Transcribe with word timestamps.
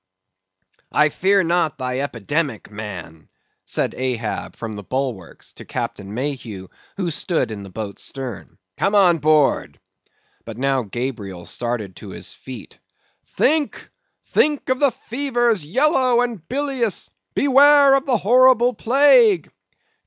"I 0.91 1.09
fear 1.09 1.43
not 1.43 1.77
thy 1.77 1.99
epidemic, 1.99 2.71
man," 2.71 3.29
said 3.65 3.93
Ahab 3.93 4.55
from 4.55 4.75
the 4.75 4.81
bulwarks, 4.81 5.53
to 5.53 5.63
Captain 5.65 6.11
Mayhew, 6.15 6.69
who 6.97 7.11
stood 7.11 7.51
in 7.51 7.61
the 7.61 7.69
boat's 7.69 8.01
stern; 8.03 8.57
"come 8.77 8.95
on 8.95 9.19
board." 9.19 9.79
But 10.43 10.57
now 10.57 10.81
Gabriel 10.81 11.45
started 11.45 11.95
to 11.97 12.09
his 12.09 12.33
feet. 12.33 12.79
"Think, 13.35 13.91
think 14.25 14.69
of 14.69 14.79
the 14.79 14.89
fevers, 14.89 15.63
yellow 15.63 16.21
and 16.21 16.49
bilious! 16.49 17.11
Beware 17.35 17.93
of 17.93 18.07
the 18.07 18.17
horrible 18.17 18.73
plague!" 18.73 19.51